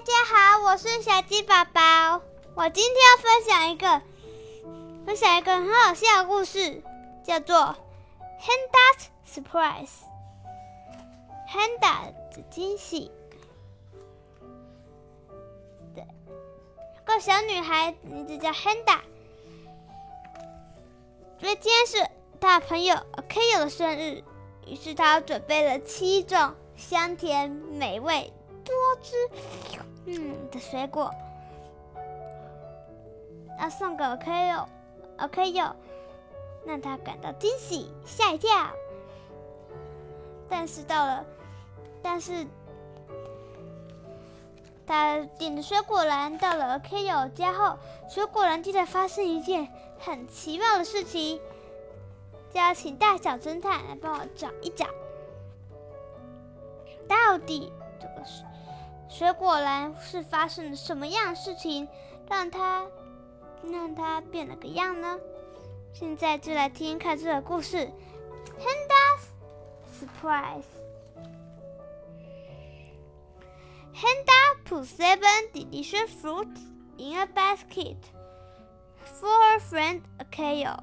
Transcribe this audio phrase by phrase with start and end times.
[0.00, 2.22] 大家好，我是小鸡宝宝。
[2.54, 4.00] 我今天要分享一个，
[5.04, 6.82] 分享一个很好笑的故事，
[7.22, 7.58] 叫做
[8.40, 9.90] 《Handa's Surprise》。
[11.52, 13.10] Handa 的惊喜。
[15.94, 16.06] 对，
[17.04, 19.00] 个小女孩名字叫 Handa，
[21.40, 22.10] 因为今天是
[22.40, 22.96] 她朋友
[23.28, 24.24] K 友的生日，
[24.66, 28.32] 于是她准备了七种香甜美味。
[28.62, 29.16] 多汁，
[30.06, 31.14] 嗯的水果，
[33.58, 34.68] 要送给 OK 哟
[35.18, 35.76] ，OK 哟，
[36.64, 38.50] 让他感到惊喜，吓一跳。
[40.48, 41.24] 但是到了，
[42.02, 42.46] 但是
[44.86, 51.40] 他顶着水果篮到了 OK 友家后，水果篮竟然发生一件很奇妙的事情，
[52.52, 54.86] 就要请大小侦探来帮我找一找，
[57.06, 58.42] 到底这个是。
[59.10, 61.86] 水果篮是发生了什么样的事情，
[62.28, 62.86] 让它
[63.70, 65.18] 让它变了个样呢？
[65.92, 67.90] 现在就来听看这个故事。
[68.58, 69.24] Handa's
[70.00, 70.64] surprise.
[73.92, 76.60] Handa put seven delicious fruits
[76.96, 77.96] in a basket
[79.04, 80.78] for her friend Akio.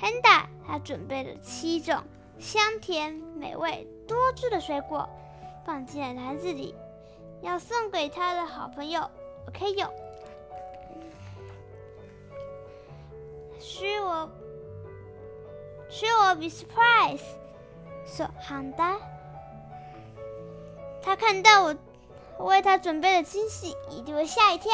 [0.00, 2.04] Handa 他准备了七种
[2.38, 5.08] 香甜美味多汁的水果。
[5.68, 6.74] 放进篮子里，
[7.42, 9.02] 要送给他的好朋友
[9.48, 9.86] OK 友。
[13.60, 14.30] She will,
[15.90, 17.20] she will be surprised.
[18.06, 18.96] So Honda，
[21.02, 21.76] 他看到我
[22.46, 24.72] 为他准备的惊喜，一定会吓一跳。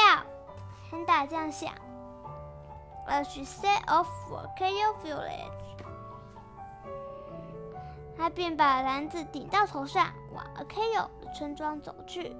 [0.89, 1.73] Honda 这样想。
[3.05, 5.51] As she set off for Kyo Village.
[8.17, 12.35] 他便把篮子顶到头上，往 Akio 的村庄走去。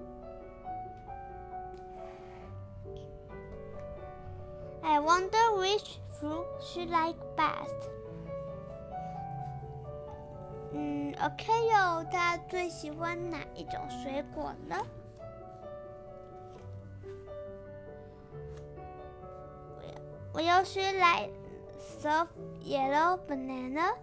[4.81, 7.89] I wonder which fruit she like best。
[10.71, 14.75] 嗯，Akio 他最喜欢哪一种水果呢
[20.33, 21.31] ？Will she like
[21.79, 22.27] soft
[22.61, 23.95] yellow banana？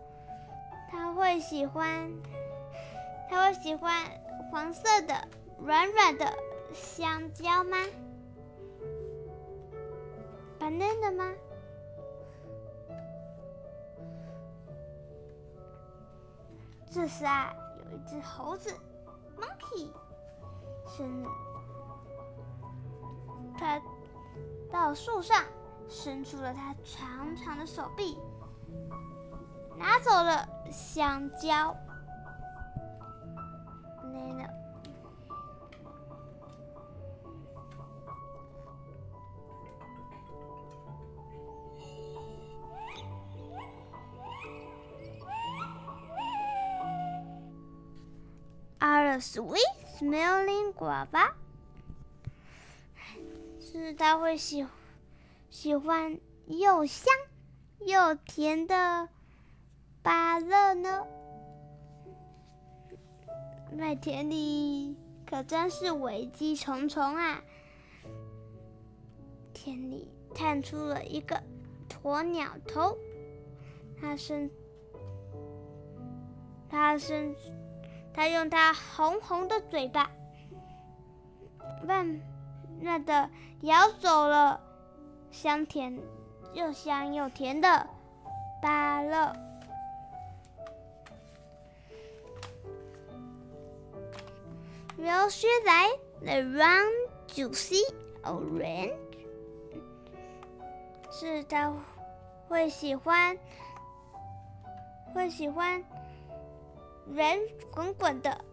[0.92, 2.12] 他会喜欢，
[3.30, 3.94] 他会喜欢
[4.50, 5.26] 黄色的
[5.58, 6.30] 软软的
[6.74, 7.78] 香蕉吗
[10.60, 11.32] ？banana 吗？
[16.90, 18.70] 这时啊，有一只猴子
[19.40, 19.88] ，monkey，
[20.86, 21.24] 伸，
[23.58, 23.80] 它
[24.70, 25.42] 到树上，
[25.88, 28.18] 伸出了它长长的手臂。
[29.82, 31.76] 拿走了香蕉。
[34.00, 34.48] banana。
[48.78, 49.58] Are sweet
[49.98, 51.32] smelling guava？
[53.60, 54.64] 是他会喜
[55.50, 57.12] 喜欢又香
[57.80, 59.08] 又甜的。
[60.02, 61.06] 芭乐呢？
[63.70, 67.40] 麦田里可真是危机重重啊！
[69.54, 71.40] 田里探出了一个
[71.88, 72.96] 鸵鸟头，
[74.00, 74.50] 它伸，
[76.68, 77.34] 它伸，
[78.12, 80.10] 它用它红红的嘴巴，
[81.86, 82.20] 慢
[82.80, 83.30] 慢的
[83.60, 84.60] 咬走了
[85.30, 85.96] 香甜
[86.54, 87.86] 又香又甜的
[88.60, 89.51] 芭乐。
[95.02, 97.82] Will she like the round, juicy
[98.22, 98.94] orange？
[101.10, 101.74] 是他
[102.46, 103.36] 会喜欢，
[105.12, 105.84] 会喜欢
[107.08, 107.36] 圆
[107.72, 108.44] 滚滚的、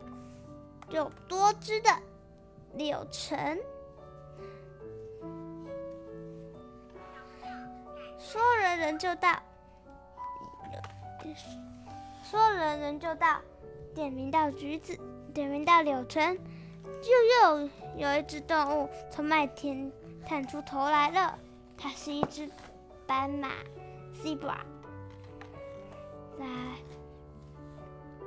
[0.89, 1.91] 有多汁的
[2.73, 3.59] 柳橙。
[8.17, 9.39] 说人人就到，
[12.23, 13.39] 说人人就到，
[13.93, 14.99] 点名到橘子。
[15.33, 16.37] 点名到柳橙，
[17.01, 17.11] 就
[17.51, 19.91] 又有一只动物从麦田
[20.25, 21.37] 探出头来了。
[21.77, 22.49] 它是一只
[23.07, 23.49] 斑马
[24.21, 24.57] ，zebra。
[26.37, 26.45] 来，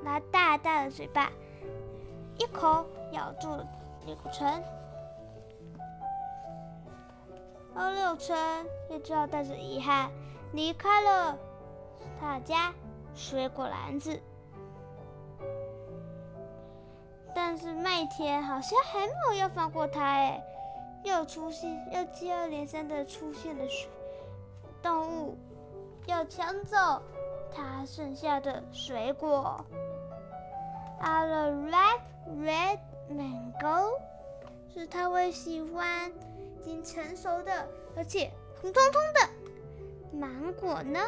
[0.02, 1.31] 拿大大的嘴巴，
[2.38, 3.66] 一口咬住了
[4.06, 4.62] 柳橙。
[7.75, 8.37] 而柳橙
[8.90, 10.10] 也只好带着遗憾
[10.52, 11.38] 离开了
[12.20, 12.75] 他家
[13.14, 14.20] 水果篮子。
[17.54, 20.43] 但是麦田好像还没有要放过他哎，
[21.04, 23.90] 又出现，又接二连三的出现了水
[24.82, 25.37] 动物，
[26.06, 27.02] 要抢走
[27.54, 29.62] 他剩下的水果。
[31.00, 32.00] a l red
[32.38, 32.78] red
[33.10, 33.98] mango
[34.72, 36.10] 是他会喜欢，
[36.58, 38.31] 已经成熟的，而且
[38.62, 40.98] 红彤彤的芒果呢？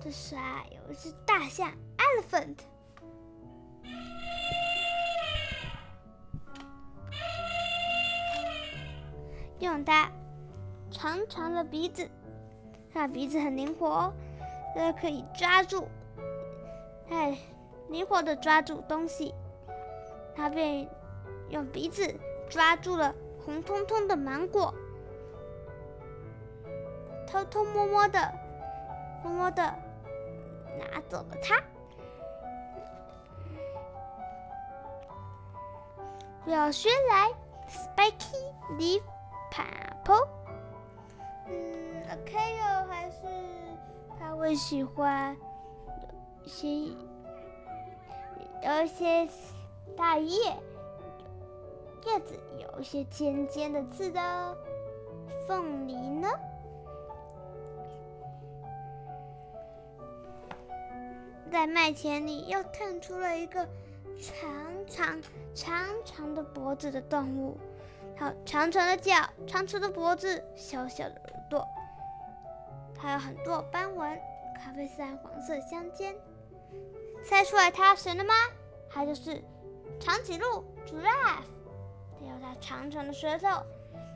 [0.00, 2.56] 这是啊，有一只大象，elephant，
[9.58, 10.10] 用它
[10.90, 12.08] 长长的鼻子，
[12.94, 14.12] 它鼻子很灵活，
[14.74, 15.88] 它可以抓住，
[17.10, 17.36] 哎，
[17.88, 19.34] 灵活的抓住东西。
[20.34, 20.88] 它便
[21.50, 22.14] 用鼻子
[22.48, 23.12] 抓住了
[23.44, 24.72] 红彤彤的芒果，
[27.26, 28.32] 偷偷摸摸的，
[29.24, 29.87] 摸摸的。
[30.76, 31.62] 拿走了它。
[36.46, 37.30] 要学来
[37.68, 39.02] ，Spiky Leaf
[39.52, 40.28] Pineapple。
[41.46, 43.20] 嗯，OK 哦，还是
[44.18, 45.36] 他会喜欢
[46.02, 46.68] 有一些
[48.62, 49.28] 有一些
[49.96, 50.56] 大叶，
[52.06, 54.56] 叶子有一些尖尖的刺的
[55.46, 56.28] 凤梨呢？
[61.50, 63.66] 在麦田里又探出了一个
[64.20, 65.20] 长长
[65.54, 67.58] 长长的脖子的动物，
[68.16, 69.14] 还有长长的脚、
[69.46, 71.66] 长长的脖子、小小的耳朵，
[72.98, 74.20] 还有很多斑纹，
[74.56, 76.14] 咖啡色和、黄色相间。
[77.24, 78.34] 猜出来它是谁了吗？
[78.90, 79.42] 它就是
[79.98, 81.44] 长颈鹿 （Giraffe）。
[82.18, 83.46] 它有它长长的舌头，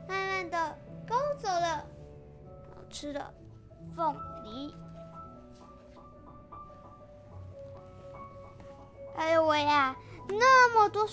[0.07, 0.77] 慢慢的
[1.07, 1.85] 勾走了
[2.69, 3.33] 好吃的
[3.95, 4.75] 凤梨。
[9.15, 9.95] 哎呦喂呀！
[10.27, 11.07] 那么多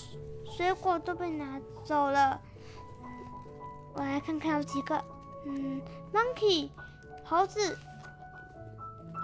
[0.45, 2.39] 水果都被拿走了。
[3.93, 5.03] 我来看看有几个。
[5.45, 5.81] 嗯
[6.13, 6.69] ，monkey，
[7.25, 7.77] 猴子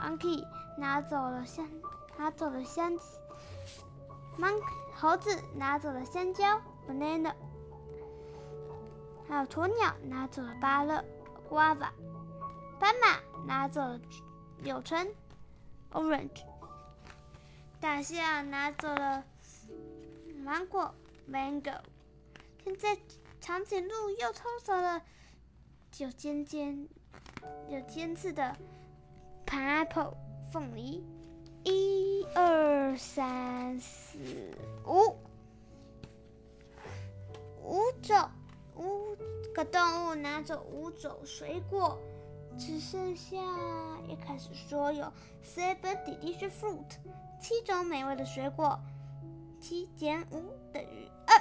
[0.01, 0.43] ，monkey
[0.77, 1.67] 拿走了香，
[2.17, 2.91] 拿走了香
[4.37, 4.61] ，monkey
[4.95, 6.59] 猴子拿走了香蕉
[6.89, 7.33] ，banana，
[9.27, 11.03] 还有鸵鸟拿走了芭乐
[11.49, 11.89] ，guava，
[12.79, 13.99] 斑马拿走了
[14.63, 15.07] 柳橙
[15.93, 16.43] ，orange。
[17.79, 19.23] 大象拿走了
[20.43, 20.93] 芒果
[21.29, 21.79] ，mango。
[22.63, 22.97] 现在
[23.39, 25.01] 长颈鹿又偷走了
[25.97, 26.87] 有尖尖、
[27.69, 28.55] 有尖刺的
[29.45, 30.13] pineapple
[30.51, 31.03] 凤梨。
[31.63, 34.17] 一二三四
[34.85, 35.17] 五，
[37.61, 38.29] 五种
[38.75, 39.15] 五
[39.53, 41.99] 个动物拿走五种水果，
[42.57, 43.37] 只剩下
[44.07, 45.05] 一开始说有
[45.43, 46.97] seven delicious fruit。
[47.39, 48.79] 七种美味的水果，
[49.61, 51.39] 七减五等于二，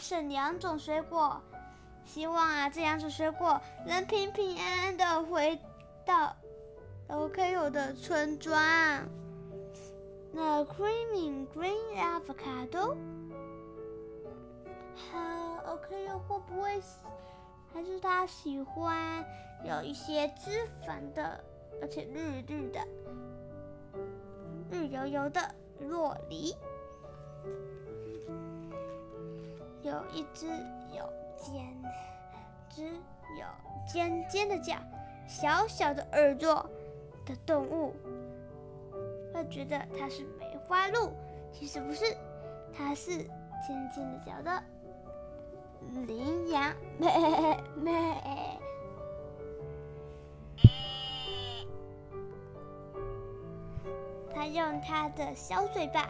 [0.00, 1.40] 剩两种水果。
[2.06, 5.60] 希望啊，这两种水果能平平安安的回
[6.06, 6.34] 到
[7.08, 8.56] OK 的村庄。
[10.32, 12.96] 那 Creamy Green Avocado，
[14.94, 16.80] 好，OK 会不会
[17.76, 19.22] 还是他喜欢
[19.62, 21.44] 有一些脂肪的，
[21.82, 22.80] 而且绿绿的？
[24.70, 26.56] 绿油油的洛梨，
[29.82, 30.46] 有一只
[30.96, 31.76] 有尖，
[32.70, 33.46] 只有
[33.86, 34.78] 尖尖的角，
[35.28, 36.66] 小小的耳朵
[37.26, 37.94] 的动物，
[39.34, 41.12] 会觉得它是梅花鹿，
[41.52, 42.16] 其实不是，
[42.72, 44.64] 它是尖尖的角的
[46.06, 47.92] 羚羊，咩咩。
[54.34, 56.08] 他用他的小嘴巴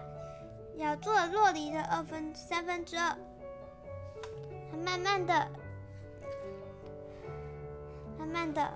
[0.77, 3.17] 咬住了洛梨的二分三分之二，
[4.71, 5.49] 他慢慢的、
[8.19, 8.69] 慢慢的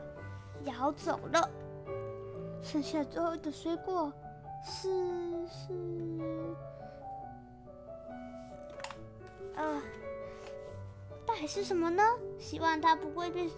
[0.64, 1.50] 咬走了，
[2.62, 4.12] 剩下最后的水果
[4.62, 4.88] 是
[5.48, 5.74] 是，
[9.56, 9.82] 呃，
[11.40, 12.02] 还是什么呢？
[12.38, 13.50] 希望它不会被，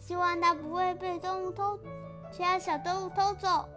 [0.00, 1.78] 希望它不会被动物偷，
[2.32, 3.68] 其他小动物偷走。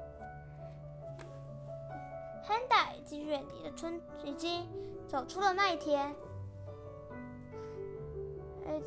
[2.43, 4.67] 亨达已经远离了村，已经
[5.07, 6.11] 走出了麦田。
[8.65, 8.81] 呃，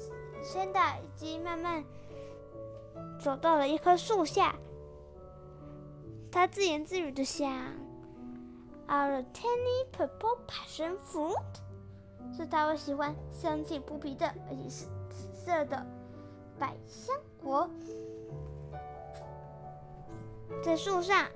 [0.52, 1.84] 潘达已经慢慢
[3.20, 4.56] 走到了一棵树下。
[6.32, 7.48] 他自言自语的想
[8.88, 11.36] ：“Our tiny purple passion fruit，
[12.32, 15.84] 是他会喜欢香气扑鼻的，而且是紫色的
[16.58, 17.68] 百香果，
[20.64, 21.26] 在树上。”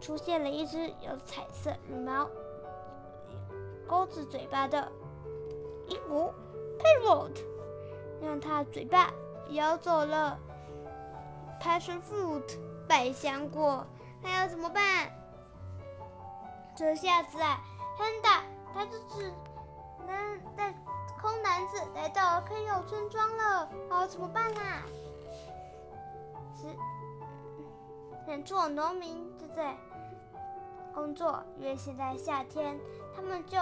[0.00, 2.28] 出现了一只有彩色羽毛、
[3.86, 4.92] 钩子嘴巴的
[5.86, 6.30] 鹦鹉
[6.78, 7.32] （parrot），
[8.20, 9.10] 让它嘴巴
[9.50, 10.38] 咬走了
[11.58, 13.86] passion fruit 百香果，
[14.22, 15.10] 那要怎么办？
[16.76, 17.62] 这下子啊，
[17.96, 18.42] 亨达
[18.74, 19.32] 他就是
[20.06, 20.74] 男带
[21.20, 24.82] 空男子来到 K 友村庄了，好怎么办啊？
[26.54, 26.66] 是，
[28.26, 29.76] 很做农民对不对？
[30.94, 32.78] 工作，因为现在夏天，
[33.14, 33.58] 他们就，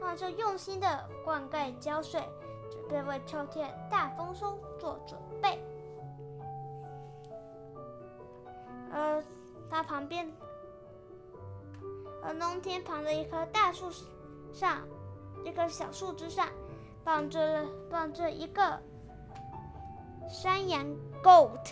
[0.00, 2.22] 他们就用心的灌溉浇水，
[2.70, 5.58] 准备为秋天大丰收做准备。
[8.92, 9.22] 呃，
[9.68, 10.32] 他旁边。
[12.22, 13.88] 而农田旁的一棵大树
[14.52, 14.80] 上，
[15.46, 16.48] 一棵小树枝上，
[17.04, 18.82] 绑着绑着一个
[20.28, 20.84] 山羊
[21.22, 21.70] （goat），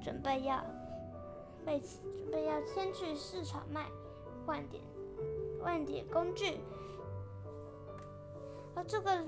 [0.00, 0.64] 准备要
[1.66, 3.86] 被准备要牵去市场卖，
[4.46, 4.80] 换点
[5.60, 6.60] 换点工具。
[8.76, 9.18] 而这个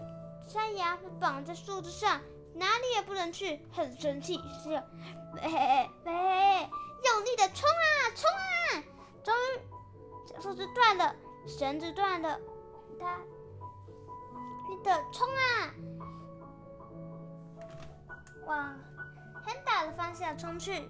[0.47, 2.21] 山羊绑在树枝上，
[2.55, 6.71] 哪里也不能去，很生气，是喂喂，
[7.03, 8.85] 用力的冲啊冲啊，
[9.25, 10.41] 终于。
[10.41, 11.17] 树枝断了，
[11.47, 12.39] 绳子断了，
[13.01, 13.21] 它，
[14.83, 15.75] 的冲啊！
[18.47, 18.79] 往
[19.45, 20.89] Handa 的方向冲去。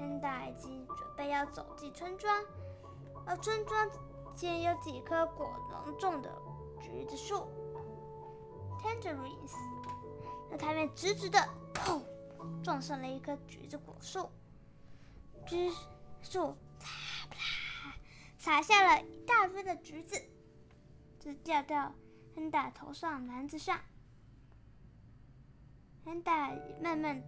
[0.00, 2.44] Handa 已经准备要走进村庄，
[3.26, 3.90] 而村庄
[4.34, 6.30] 前有几棵果农种的
[6.80, 7.46] 橘子树
[8.82, 9.54] （Tangerines）。
[10.50, 11.38] 那他们直直的，
[11.72, 12.02] 砰，
[12.62, 14.30] 撞上了一棵橘子果树，
[15.46, 15.70] 橘
[16.22, 17.36] 树啪啪。
[18.38, 20.20] 撒下了一大堆的橘子，
[21.20, 21.92] 就掉掉
[22.34, 23.80] 亨达头上篮子上。
[26.04, 26.50] 亨达
[26.82, 27.26] 慢慢的，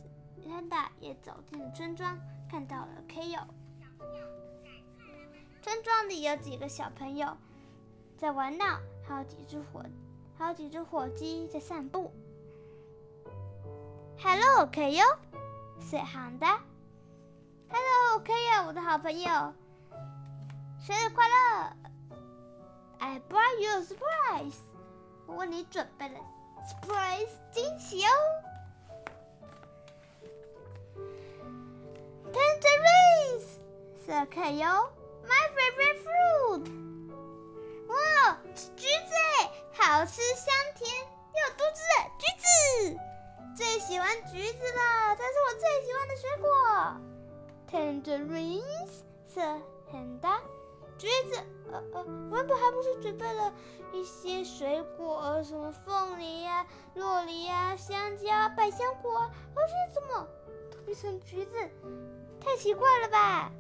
[0.51, 2.19] 亨达也走进了村庄，
[2.51, 3.45] 看到了 Kyo。
[5.63, 7.37] 村庄里有几个小朋友
[8.17, 9.85] 在玩闹，还有几只火，
[10.37, 12.13] 还有几只火鸡在散步。
[14.19, 15.05] Hello，K 友
[15.81, 16.39] ，Say hi
[17.69, 19.55] Hello，K 友，我的好朋友。
[20.81, 21.77] 生日快乐
[22.99, 24.57] ！I brought you a surprise。
[25.27, 26.19] 我为你准备了
[26.67, 28.11] surprise 惊喜哦。
[32.33, 33.45] Tangerines，
[34.05, 34.91] 色可哟
[35.25, 36.65] ，My favorite fruit。
[37.89, 39.15] 哇，是橘子，
[39.73, 40.91] 好吃香甜
[41.33, 42.47] 又多汁的橘子，
[43.57, 46.49] 最喜欢橘子了，它是我最喜欢的水果。
[47.71, 49.41] Tangerines，色
[49.91, 50.41] 很大。
[50.99, 51.37] 橘子，
[51.71, 53.53] 呃呃，原本还不是准备了
[53.93, 58.27] 一些水果，什么凤梨呀、洛梨呀、香蕉、
[58.57, 60.27] 百香果，而且怎么
[60.71, 61.53] 都变成橘子？
[62.41, 63.53] 太奇怪了吧！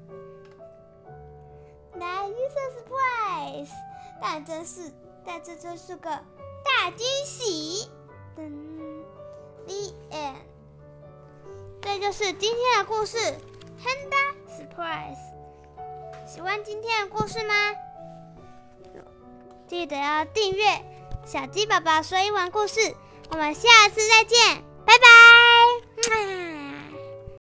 [1.95, 3.71] 来一声 surprise，
[4.21, 4.93] 但真是，
[5.25, 7.91] 但这真是个大惊喜。
[8.37, 8.51] 噔
[9.67, 10.37] ，the end，
[11.81, 13.19] 这就是今天的故事
[13.83, 15.36] ，Handa surprise。
[16.27, 17.55] 喜欢今天的故事吗？
[19.69, 20.65] 记得要订阅
[21.25, 22.81] 小鸡宝宝说英文故事。
[23.31, 26.56] 我们下次再见，拜拜。